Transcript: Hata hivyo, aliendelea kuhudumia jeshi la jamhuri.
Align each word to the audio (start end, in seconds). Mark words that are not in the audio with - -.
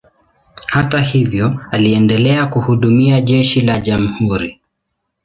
Hata 0.67 0.99
hivyo, 1.01 1.59
aliendelea 1.71 2.45
kuhudumia 2.47 3.21
jeshi 3.21 3.61
la 3.61 3.81
jamhuri. 3.81 4.59